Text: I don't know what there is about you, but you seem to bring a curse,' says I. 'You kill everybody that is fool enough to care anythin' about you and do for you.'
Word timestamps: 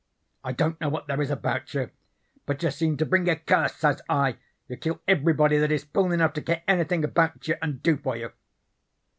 I 0.43 0.51
don't 0.51 0.81
know 0.81 0.89
what 0.89 1.05
there 1.05 1.21
is 1.21 1.29
about 1.29 1.71
you, 1.75 1.91
but 2.47 2.63
you 2.63 2.71
seem 2.71 2.97
to 2.97 3.05
bring 3.05 3.29
a 3.29 3.35
curse,' 3.35 3.75
says 3.75 4.01
I. 4.09 4.37
'You 4.67 4.75
kill 4.77 4.99
everybody 5.07 5.59
that 5.59 5.71
is 5.71 5.83
fool 5.83 6.11
enough 6.11 6.33
to 6.33 6.41
care 6.41 6.63
anythin' 6.67 7.03
about 7.03 7.47
you 7.47 7.53
and 7.61 7.83
do 7.83 7.97
for 7.97 8.17
you.' 8.17 8.31